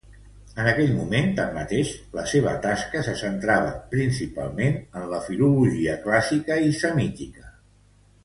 [0.61, 6.77] En aquell moment, tanmateix, la seva tasca se centrava principalment en la filologia clàssica i
[6.81, 7.47] semítica.